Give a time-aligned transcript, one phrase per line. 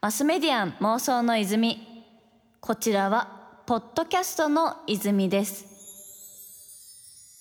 [0.00, 1.86] マスメディアン妄想の泉。
[2.60, 5.66] こちらはポッドキャストの泉です。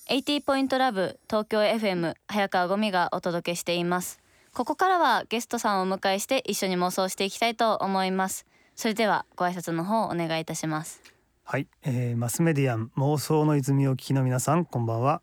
[0.09, 4.19] 80ポイントラブ東京 FM 早川ゴミがお届けしています。
[4.53, 8.45] ここからはゲストさんをお迎えして一緒に妄想していきたいと思います。
[8.75, 11.01] それではご挨拶の方お願いいたします。
[11.43, 15.21] はい、えー、マスメディアン妄想の泉を聞きの皆さんこんばんは。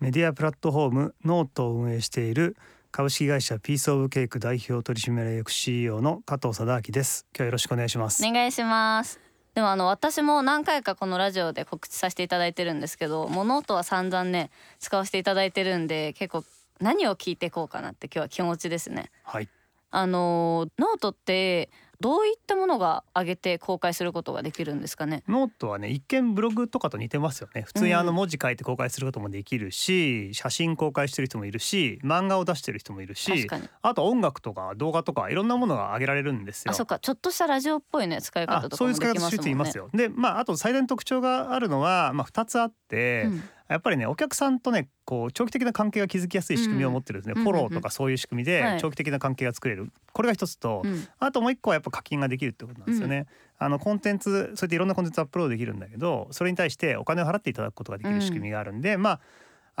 [0.00, 2.56] メディアプラットフォームノートを運営している
[2.90, 7.26] 株式会社ピースオブケイク代表取締役 CEO の加藤貞顕です。
[7.36, 8.26] 今日よろしくお願いします。
[8.26, 9.20] お願いします。
[9.54, 16.44] でもあの私も何回かこのラジオで告知させていただいてるんですけどもうノートは散々ね使わせていただいてるんで結構
[16.80, 19.10] 何を聞いていこうかなって今日は気持ちですね。
[19.22, 19.48] はい。
[19.90, 21.70] あのノートって
[22.00, 25.24] どういったものが上げて公開することができるんですかね？
[25.26, 27.62] ノートはね一見ブログとかと似てますよね。
[27.62, 33.48] 普通にあの文字書いて公開することもできるし、写真公開してる人もいるし漫画を出してる人もいるし
[33.82, 36.70] あと音楽とか動画とかいろんなものが上げられるんですよ。
[36.70, 37.00] あそっか。
[37.00, 39.08] ちょっとしたラジオっぽいね使い方とかもできますもんね。
[39.08, 39.90] そういう使い方する人いますよ。
[39.92, 53.26] でまああと最大の特徴があるのはまあ2つあって、うんやっぱりねお客さんとねこう長期的な関係が築きやすい仕組みを持ってるんですね、うん、フォローとかそういう仕組みで長期的な関係が作れる、はい、これが一つと、うん、あともう一個はやっぱ課金ができるってことなんですよね、
[53.60, 59.20] うん、あのコンテンツそうやっていろんなコンテンツアップロードできるんだけどそれに対してお金を払っていただくことができる仕組みがあるんで、まあ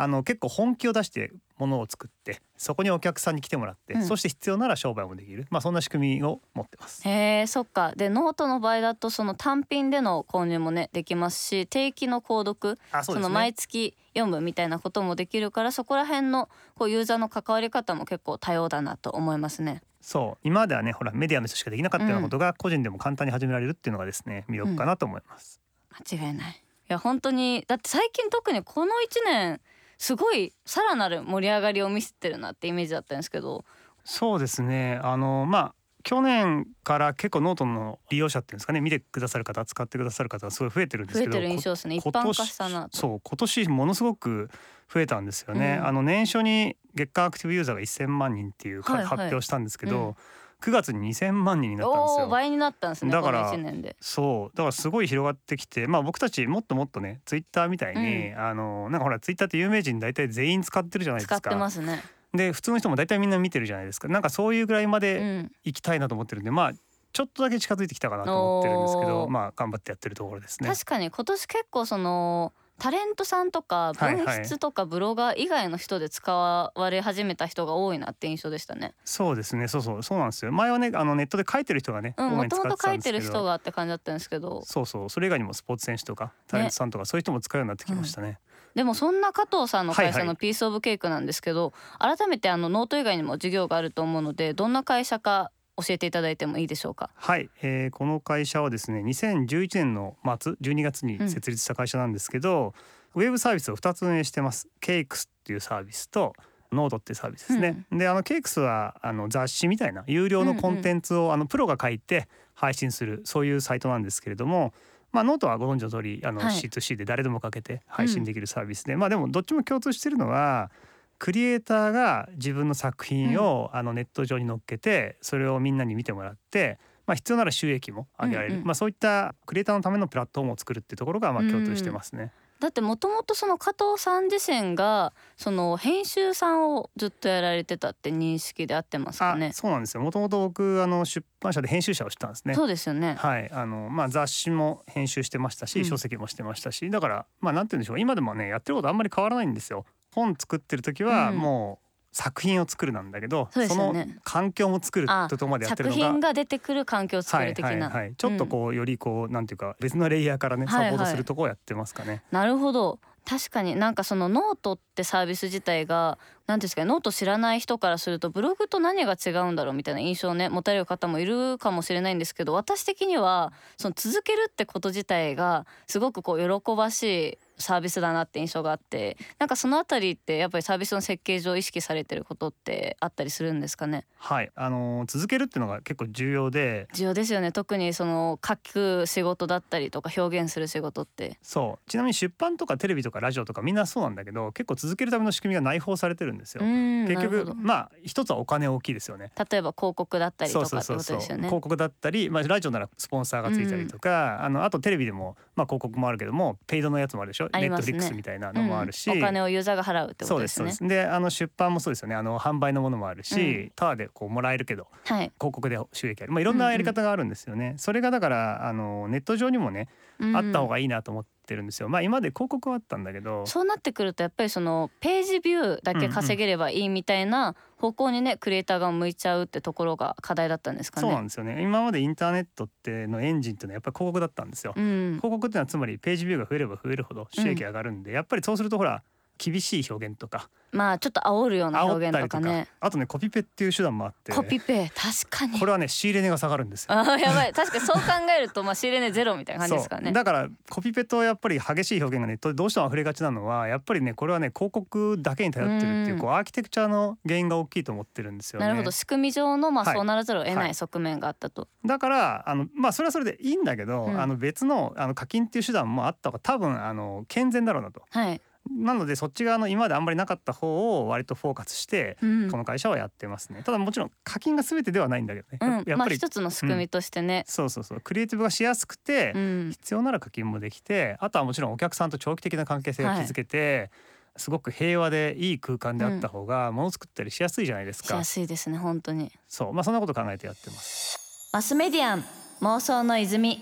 [0.00, 5.48] あの結構本気を出してものを作ってそこにお客さんに来てもらって、うん、そして必要なら商売もできる。
[5.50, 7.02] まあそんな仕組みを持ってます。
[7.08, 7.92] へえそっか。
[7.96, 19.82] でノートの場合だとその単品での購入もねできますし定期の購読そ、ね,、の毎月読むみたいなこともできるからそこら辺のこうユーザーの関わり方も結構多様だなと思いますね。
[20.00, 20.38] そう。
[20.44, 25.60] 今まではねほらメディアの人しかできなかったようなことが個人でも簡単に始められるっていうのがですね魅力かなと思います、
[25.90, 26.52] うん、間違いない。
[26.52, 26.54] い
[26.86, 29.60] や本当にだって最近特にこの1年
[29.98, 33.64] すごいさらなる盛り上がりを見せてるなってイメージだったんですけど。
[34.04, 35.00] そうですね。
[35.02, 38.80] あのまあ去年から結構ノートの利用者っていうんですかね。
[38.80, 41.96] 見てくださる方使ってくださる方がすごい増えてるんですけど増えてる印象ですね。
[41.96, 44.48] 一般化したなそう今年ものすごく
[44.92, 50.14] 増えたんですよね、うん、あの年初に月間アクティブユーザーが1000万人っていう、はいはい、発表したんですけど、うん
[50.60, 52.28] 9月に2000万人になったんですよ。
[52.28, 53.12] 倍になったんですね。
[53.12, 53.52] だから
[54.00, 61.40] そうだからすごい広がってきて、まあ僕たちもっともっとねツイッターみたいに、うん、あのなんかほらツイッターって有名人大体全員使ってるじゃないですか。
[61.40, 62.02] 使ってますね。
[62.34, 64.08] で普通の人も大体みんな見てるじゃないですか。
[64.08, 66.72] なんかそういうぐらいまで行きたいなと思ってるんで、うん、まあ
[67.12, 70.68] ちょっとだけ近づいてきたかなと思ってるんですけど、まあ頑張ってやってるところですね。
[70.68, 78.94] 確かに今年結構そのタレントさんとか文筆とかブロガー以外の人で使われ始めた人が多いなって印象でしたね。
[79.04, 80.02] そうですね、そうそう。
[80.02, 80.52] そうなんですよ。
[80.52, 85.10] 前はねあのネットで書いてる人がね、うん、もともと書いてる人がって感じだったんですけど、そうそう。
[85.10, 88.38] それ以外にもスポーツ選手とかタレントさんとか、そういう人も使うようになってきましたね。
[88.74, 97.10] でもそんな加藤さんの会社のピースオブケークなんですけど、はいはい、改めてあのノート以外にも事業があると思うのでどんな会社か教えていただいてもいいでしょうか？
[97.14, 102.74] はい、えー、この会社はですね2011年の末12月に設立した会社なんですけど、
[103.14, 104.68] うん、ウェブサービスを2つ運営してます。
[104.80, 106.34] cakes っていうサービスと
[106.72, 114.74] ノートってサービスですね、うん、であの cakes はあの雑誌みたいな有料のコンテンツを、うんうん、あのプロが書いて配信するそういうサイトなんですけれども
[115.10, 120.70] まあ、ノートはご存知の通りあの C2C で誰でも書けて配信できるサービスで、まあでもどっちも共通してるのは
[121.18, 132.32] クリエイターが自分の作品を、あのネット上に載っけてそれをみんなに見てもらって、まあ、必要なら収益も上げられる、うんうん、まあ、そういったクリエイターのためのプラットフォームを作るっていうところがまあ共通してますね。
[132.60, 139.52] だってもともとその加藤さん自身がその編集さんをずっとやられてたって認識で合ってますかね。
[139.52, 140.02] そうなんですよ。
[140.02, 142.54] もともと僕あの出版社で編集者をしたんですね。
[142.54, 143.14] そうですよね。
[143.16, 148.00] はい、あのまあ雑誌も編集してましたし、書籍もしてましたし、だからまあなんて言うんでしょう。
[148.00, 149.86] 今でもねやってることあんまり変わらないんですよ。
[150.14, 162.08] 本作ってる時はもう作品を作るなんだけど、そね、その環境も作るととまでやってるのが作品が出てくる環境を作る的な、はいはいはい、ちょっとこう、よりこうなんていうか別のレイヤーからねサポートするとこをやってますかね。
[162.08, 162.98] はいはい、なるほど。
[163.28, 184.04] 確かになんかそのノートってサービス自体が何ですかノート知らない人からするとブログと何が違うんだろうみたいな印象をね持たれる方もいるかもしれないんですけど私的にはその続けるってこと自体がすごくこう喜ばしいサービスだなって印象があってなんかそのあたりってやっぱりサービスの設計上意識されてることってあったりするんですかね？
[184.18, 184.50] はい。
[184.54, 186.88] あのー、続けるっていうのが結構重要で。
[186.94, 187.52] 重要ですよね。
[187.52, 191.38] 特にその書く仕事だったりとか表現する仕事って。
[191.42, 191.90] そう。
[191.90, 196.62] ちなみに出版とかテレビとかラジオとかみんなそうなんだけど結構続けるための仕組みが内包されてるんですよ。
[196.62, 199.32] 結局まあ一つはお金大きいですよね。
[199.50, 201.44] 例えば広告だったりとかってことですよね。
[201.44, 207.47] 広告だったりまあラジオならスポンサーがついたりとか、うん、あのあとテレビでもまあ広告もあるけどもペイドのやつもあるでしょ？
[207.52, 210.88] ネットフリックスみたいなのもあるし、うん、お金をユーザーが払うってことですね。
[210.88, 212.14] であの出版もそうですよね。
[212.14, 216.32] あの販売のものもあるし、うん、タダでこうもらえるけど、はい、広告で収益ある。
[216.32, 219.88] まあいろんなやり方があるんですよね、うんうん、それがだからあのネット上にもね、
[220.34, 221.88] あった方がいいなと思ってってるんですよ。
[221.88, 223.46] まあ今まで広告はあったんだけど。
[223.46, 231.08] そうなってくるとやっぱりそのページビューだけ稼げればいいみたいな方向にねクリエイターが向いちゃうってところが課題だったんですかね。
[231.08, 231.62] そうなんですよね。
[231.62, 239.02] 今までインターネットってのエンジンっていうのはやっぱり広告だったんですよ、うん、広告っていうのはつまりページビューが増えれば増えるほど収益上がるんで、うん、やっぱりそうするとほら
[239.38, 240.50] 厳しい表現とか。
[240.70, 242.68] まあちょっと煽るような表現とかね。
[242.80, 244.32] あとねコピペっていう手段もあって。
[244.32, 245.58] コピペ確かに。
[245.58, 246.92] これはね仕入れ値が下がるんですよ。
[246.92, 247.52] あやばい。
[247.54, 250.12] 確かにそう考えるとまあ仕入れ値ゼロみたいな感じですかね。
[250.12, 258.66] だからコピペとやっぱり激しい表現がネットでどうしても溢れがちなのはやっぱりねこれはね広告だけに頼ってるっていうこうアーキテクチャの原因が大きいと思ってるんですよね。
[258.66, 258.90] なるほど。
[258.90, 273.62] 仕組み上のまあそうならざるを得ない側面があったと、はいはい、だからあのまあそれはそれでいいんだけど、うん、あの別のあの課金っていう手段もあった方が多分あの健全だろうなと、はい、なのでそっち側の今まであんまりなかった方を割とフォーカスして、この会社はやってますね。
[273.64, 278.00] ただもちろん課金が全てではないんだけどね、うん、やっぱり、まあ、一つの仕組みとしてね、うん、そうそうそう。
[278.00, 283.90] クリエイティブがしやすくて、うん、必要なら課金もできてあとはもちろんお客さんと長期的な関係性を築けて、はい、
[284.36, 289.32] すごく平和でいい空間であった方がもの作ったりしやすいじゃないですか、しやすいですね本当に。
[289.48, 289.72] そう。
[289.72, 291.50] まあそんなこと考えてやってます。
[291.52, 292.24] マスメディアン
[292.60, 293.58] 妄想の泉。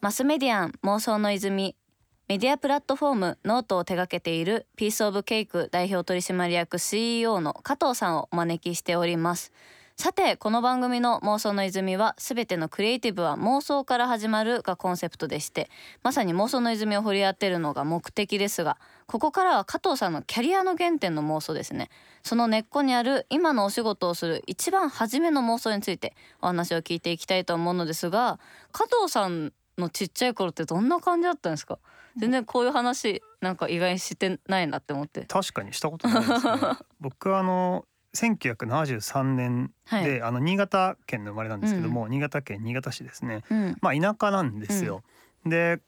[0.00, 1.76] マスメディアン妄想の泉
[2.32, 9.52] メディアプラットフォームノートを手掛けているピースオブケイク代表取締役 CEO の加藤さんをお招きしております。
[9.98, 15.68] さてこの番組の妄想の泉はすべてのクリエイティブは妄想から始まるがコンセプトでして
[16.02, 21.90] まさに妄想の泉を掘り当てるのが目的ですがここからは加藤さんのキャリアの原点の妄想ですね。
[22.22, 28.40] その根っこにある今のお仕事をする一番初めの妄想についてお話を聞いていきたいと思うのですが
[28.72, 29.52] 加藤さん
[29.82, 31.78] のちっちゃい頃ってどんな感じだったんですか？
[32.16, 35.22] 全然こういう話なんか意外にしてないなって思って。
[35.22, 36.60] 確かにしたことないですね。
[37.00, 37.84] 僕はあの
[38.14, 45.02] 1973年で、はい、あの新潟県の生まれなんですけども、うん、新潟県新潟市ですね、うん、まあ田舎なんですよ、
[45.44, 45.80] うん、で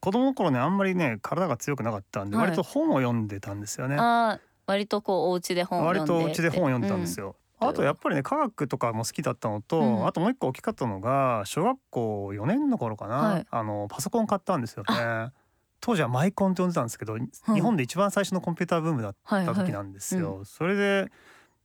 [0.00, 3.96] 子供の頃ねあんまりね体が強くなかったんで、割と本を読んでたんですよね。
[3.98, 15.32] あ割とこうお家で本を読んで割とお家で本を読んでたんですよ、あとやっぱりね科学とかも好きだったのと、うん、あともう一個大きかったのが小学校4年の頃かな、はい、あのパソコン買ったんですよね。
[15.80, 20.20] 当時はマイコンって呼んでたんですけど、日本で一番最初のコンピューターブームだった時なんですよ。
[20.20, 21.10] はいはいうん、それで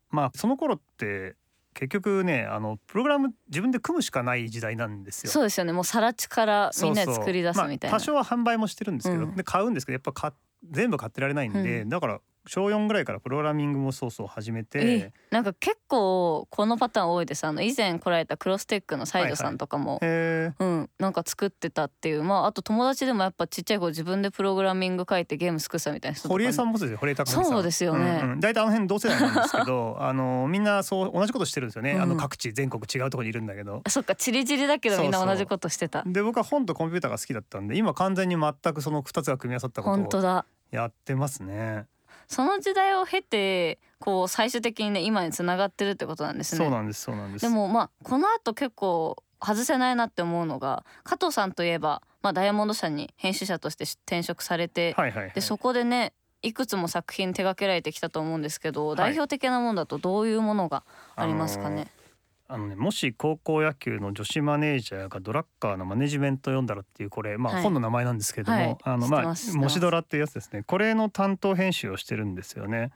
[0.09, 1.35] まあその頃って
[1.73, 5.31] 結局ねあのプログラム自分で組むしかない時代なんですよ。
[5.31, 5.73] そうですよね。
[5.73, 7.91] もうさら地からみんなで作り出すみたいな。
[7.91, 10.33] まあ、多少は販売もしてるんですけど、うん、で買うんですけどやっぱ
[10.71, 15.11] 全部買ってられないんで、うん、だから小4ぐらいからプログラミングもそうそう始めて。
[15.31, 17.45] なんか結構このパターン多いです。
[17.45, 22.23] あの以前来られたクロステックの西条さんとかも、はいはい、うんなんか作ってたっていう。
[22.23, 26.97] まああと友達でもやっぱちっちゃい子自分でプログラミング書いてゲーム作ったみたいな人とか、堀江さんもそうですよ。
[26.99, 27.45] 堀江貴さん。
[27.45, 33.81] そうですよね、うんうん、大体あの辺同世代なんですけどあのみんなそう同じことしてるんですよね、うん、あの各地全国違うところにいるんだけど。
[33.87, 36.03] そっかチリチリだけどみんな同じことしてた。
[36.05, 41.85] で僕は本とコンピューターが好きだったんで今完全に全くその2つが組み合わさったことをやってますね
[42.27, 46.59] その時代を経てこう最終的にね今につながってるってことなんですね。
[46.59, 47.41] そうなんですそうなんです。
[47.41, 60.83] でもまあこの後結構外せないなって思うのが加藤さんといえば、まあ、ダイヤモンド社に編集者として転職されて、はいはいはい、でそこでねいくつも作品手掛けられてきたと思うんですけど、はい、代表的なものだとどういうものが
[61.15, 61.89] ありますかね、あの
[62.47, 72.91] ね、もし高校野球の女子マネージャーがドラッカーのマネジメント読んだらっていうこれ、まあ、本の名前なんですけれども、はい、あのまあ模試ドラっていうやつですねこれの担当編集をしてるんですよね。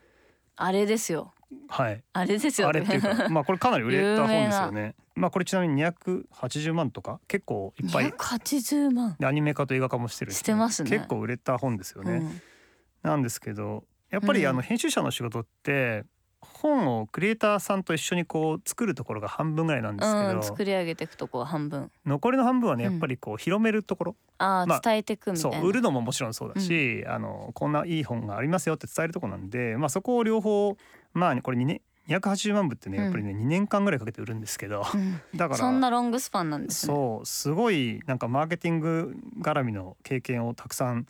[0.56, 1.34] あれですよ。
[1.68, 2.04] はい。
[2.14, 4.96] あれですよ、ね、あれっていうか、 まあこれかなり売れた本ですよね。
[5.16, 8.12] まあこれちなみに280万とか結構いっぱい。
[8.12, 9.18] 280万。
[9.24, 10.90] アニメ化と映画化もしてるしてますね。
[10.90, 12.14] 結構売れた本ですよね。
[12.14, 12.42] うん、
[13.02, 16.06] なんですけど、やっぱりあの編集者の仕事って。
[16.62, 21.92] 本をクリエイターさんと一緒にこう作るところが半分ぐらいなんですけど、うん、作り上げていくとこは半分。
[22.06, 25.58] 残りの半分はねやっぱりこう広めるところ、うん、あ、まあ、伝えていくみたいな。
[25.58, 30.76] そう売るのももちろんそうだし、うん、あのこんないい本がありますよって伝えるとこなんで、まあ、そこを両方
[31.14, 36.94] まあこれ2年280万部ってねやっぱりね、うん、2年間ぐらいかけて売るんですけど、うん、だからそんなロングスパンなんですね。
[36.94, 41.06] そうすごいなんかマーケティング絡みの経験をたくさん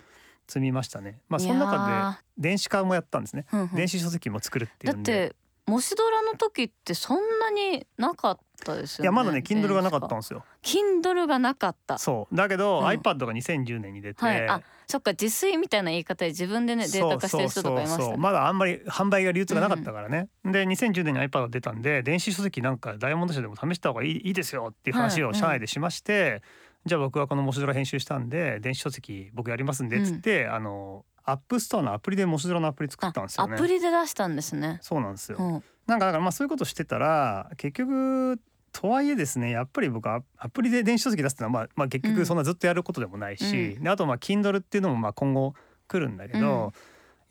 [0.47, 1.19] 積みましたね。
[1.29, 5.35] まあその中で電子化もやったんですね、電子書籍も作るっていうだって
[5.69, 9.05] 模試ドラの時ってそんなになかったですよね。
[9.05, 10.43] いやまだね Kindle がなかったんですよ。
[10.63, 11.97] Kindle がなかった。
[11.97, 12.35] そう。
[12.35, 12.85] だけど、うん。
[12.87, 14.47] iPad が2010年に出て、はい。
[14.47, 18.17] あそっか自炊みたいな言い方で自分でねデータ化してる人とかいましたね。
[18.17, 26.41] まだあんまり販売が流通がなかったからね、で2010年に iPad が出たんで電子書籍なんかダイヤモンド社でも試した方がいいいいですよっていう話はいを社内でしまして、
[26.85, 33.55] じゃあ僕はこのもしドラ編集したんで電子書籍僕やりますんでっつって、あの App Store のアプリでもしドラのアプリ作ったんですよね。
[33.55, 34.79] アプリで出したんですね。
[34.81, 35.63] そうなんですよ、うん。
[35.87, 38.39] なんかだからまあそういうことしてたら結局
[38.71, 43.83] とはいえですねやっぱり僕はアプリで電子書籍出すってのはまあまあ結局そんなずっとやることでもないし、うん。
[43.83, 45.53] であとまあ Kindle っていうのもまあ今後
[45.87, 46.71] 来るんだけど、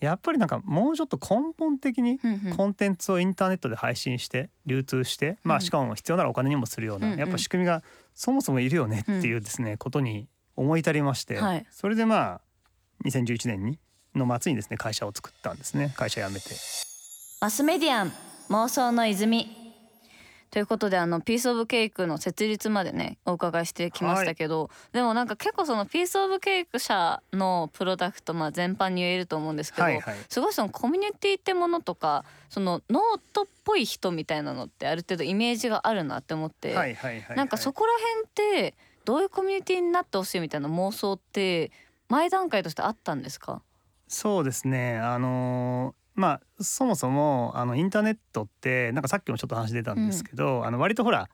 [0.00, 2.56] やっぱりなんかもうちょっと根本的にうんうん。
[2.56, 5.58] コンテンツをインターネットで配信して流通して、まうん。
[5.58, 7.18] あしかも必要ならお金にもするような、うんうん。
[7.18, 7.82] やっぱ仕組みが
[8.14, 11.66] そもそもいるよねっていうですね、ことに思い至りまして、はい。
[11.70, 12.40] それでまあ
[13.04, 13.78] 2011年に
[14.18, 15.94] の末にですね会社を作ったんですね。
[15.96, 16.50] 会社辞めて。
[17.40, 18.12] マスメディアン
[18.50, 19.56] 妄想の泉。
[20.50, 30.16] ということであのピースオブケイクの設立までねお伺いしてきましたけど、でもなんか結構そのピースオブケイク社のプロダクトまあ全般に言えると思うんですけど、はいはい。
[30.30, 37.36] すごいそのコミュニティってものとかそのノートっぽい人みたいなのってある程度イメージがあるなって思って、はいはいはいはい。
[37.36, 37.92] なんかそこら
[38.42, 41.70] 辺ってどういうコミュニティになってほしいみたいな妄想って
[42.08, 43.60] 前段階としてあったんですか？
[44.08, 44.98] そうですね。
[44.98, 51.28] あのーまあそもそもあのインターネットってなんかさっきもちょっと話出たんですけど、あの割とほら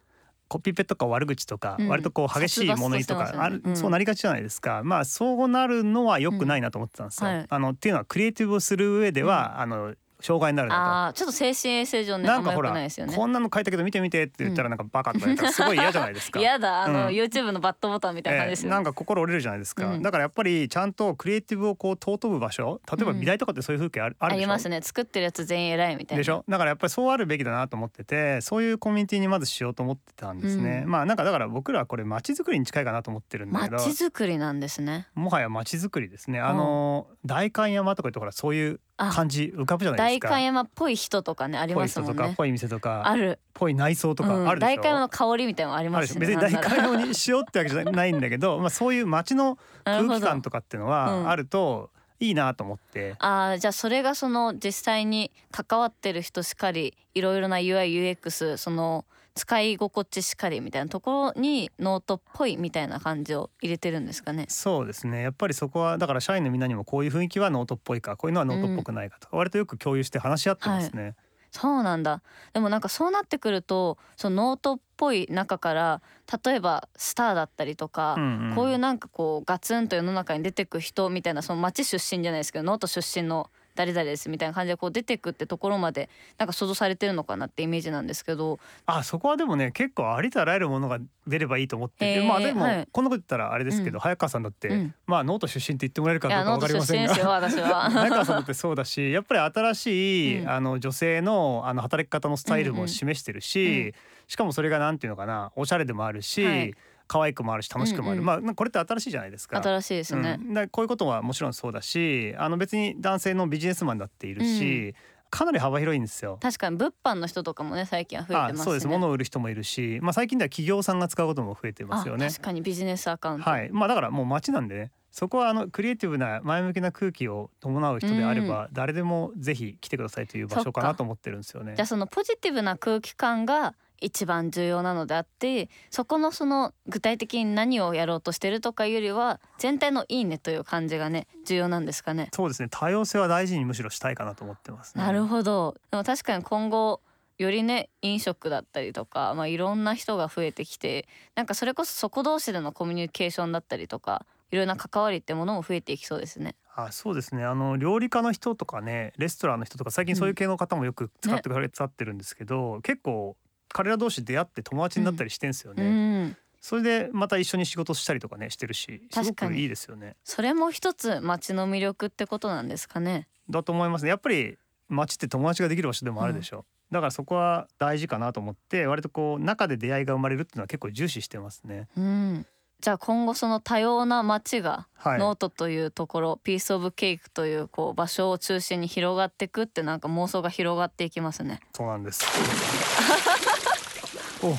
[0.49, 1.89] コピペとか悪口とか、うん。
[1.89, 4.83] 割とこう激しい物言いとかある、そうなりがちじゃないですか。
[4.85, 7.31] まあそうなるのは良くないなと思ってたんですよ。
[7.49, 12.19] あのっていうのはクリエイティブをする上では、あの障害になるなあーちょっと精神衛生上と。
[12.23, 13.15] ねなんかほら、くないですよね。
[13.15, 16.41] こんなの書いたけど見て見てって言ったらなんかバカとか言ったら すごい嫌じゃないですか。
[16.41, 17.07] 嫌だあの、うん。
[17.09, 18.73] YouTube のバットボタンみたいな感じですよ、ね。
[18.73, 20.03] ええなんか心折れるじゃないですか、うん。
[20.03, 24.45] だからやっぱりちゃんとクリエイティブをこう尊ぶ場所例えばうん美大とかってそういう風景ある,、あるでしょ？
[24.45, 24.81] ありますね。
[24.81, 26.21] 作ってるやつ全員偉いみたいな。
[26.21, 30.91] でしょだからやっぱりそうあるべきだなと思っててそういうコミュニティにまずしようと思ってたんですね、うん。
[30.91, 35.09] まあなんかだから僕らはこれ街づくりに近いかなと思ってるんだけど街づくりなんですね。
[35.15, 36.41] もはや街づくりですね。
[36.41, 40.29] あの代官山とか言ってほらそういうあ感じ浮かぶじゃないですか。
[40.29, 42.15] 代官山っぽい人とかねありぽいますもんね。
[42.15, 43.41] 人とかぽい店とかある。
[43.53, 44.29] ぽい内装とうん。
[44.45, 46.21] かあるでしょ、代官山の香りみたいなのありあますしょ。
[46.21, 64.47] 別に代官山にしようってわけじゃないんだけど まあそういう街の空気感とかっていうのうんはあるといいなと思って、あーじゃあそれがその実際に関わってる人しかりいろいろな UIUX その使い心地しかりみたいなところにノートっぽいみたいな感じを入れてるんですかね。
[64.49, 65.23] そうですね。
[65.23, 71.17] やっぱりそこはだから社員のみんなにもこういう雰囲気はノートっぽいかこういうのはノートっぽくないかとか、割とよく共有して話し合ってますね。
[71.51, 72.23] そうなんだ。
[72.53, 76.03] でもなんかそうなってくるとそのノートっぽい中から
[76.45, 78.55] 例えばスターだったりとか、うんうん。
[78.55, 88.59] こういうなんかこうガツンと世の中に出てく人みたいなその町出身じゃないですけどノート出身の誰々ですみたいな感じでこう出てくってところまでなんか想像されてるのかなってイメージなんですけど。
[88.87, 92.89] あそこはでもね結構ありとあらゆるものが出ればいいと思ってて、へーまあでも、はい。
[92.91, 94.01] こんなこと言ったらあれですけど、うん。
[94.01, 94.95] 早川さんだって、うん。
[95.07, 97.15] まあノート出身って言ってもらえるかいどうかわかりませんが。
[97.15, 100.51] 早川さんだってそうだしやっぱり新しい、うん。
[100.51, 103.93] あの女性のあの働き方のスタイルも示してるし、うんうん。
[104.29, 106.75] しかもそれがなんていうのかなおしゃれでもあるし、はい
[107.07, 109.63] 可愛くもあるし楽しくもある、うんうんまあこれって新しいじゃないですか。
[109.63, 110.39] 新しいですね。
[110.41, 114.95] うん、こういうことはもちろんそうだしあの別に男性のビジネスマンだっているし、
[115.31, 116.39] かなり幅広いんですよ。
[116.41, 118.61] 確かに物販の人とかもね最近は増えてますね。
[118.61, 122.29] あそうです物を売る人もいるし、まあ、最近では企業さんが使うことも増えてますよねあ。
[122.29, 123.51] 確かにビジネスアカウント。
[123.51, 131.87] はいまあ、だからもう街なんでねそこはあのクリエイティブな前向きな空気を伴う人であれば、誰でもぜひ来てくださいという場所かなと思ってるんですよねじゃあ。
[131.87, 142.29] そのポジティブな空気感が一番重要なのであってそこのその具体的に何をやろうとしてるとかよりは全体のいいねという感じがね重要なんですかね。
[142.33, 145.05] そうですね多様性は大事にむしろしたいかなと思ってますね。
[145.05, 147.01] なるほどでも確かに今後
[147.39, 156.55] よりね飲食だったりとか、まあ、いろんな人が増えてきてなんかそれこそそこ同士でのコミュニケーションだったりとかいろんな関わりってものも増えていきそうですね。
[156.77, 163.37] あそうですねあの料理家の人とかねレストランの人とか最近そういう系の方もよく使ってくれてってるんですけど、結構
[163.75, 170.15] 彼ら同士出会って友達になったりしてんすようね、ん、それでまた一緒に仕事したりとかねしてるしすごくいいですよね。
[170.25, 173.27] それも一つ街の魅力ってことなんですかね。
[173.51, 174.11] だと思いますね。
[174.11, 174.57] やっぱり
[174.89, 181.89] 街って友達ができる場所でもあるでしょ、だからそこは大事かなと思って割とこう中で出会いが生まれるっていうのは結構重視してますね。
[181.99, 182.47] うん、
[182.81, 185.19] じゃあ今後その多様な街がはい。
[185.19, 191.61] ノートというところ、ピースオブケイクというこう場所を中心に広がっていくってなんか妄想が広がっていきますね。
[191.75, 192.25] そうなんです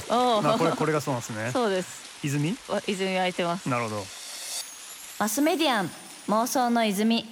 [0.09, 1.51] おおなこれこれがそうなんですね。
[1.53, 2.19] そうです。
[2.23, 2.57] 泉？
[2.69, 3.69] わ泉空いてます。
[3.69, 4.05] なるほど。
[5.19, 5.91] マスメディアン
[6.27, 7.25] 妄想の泉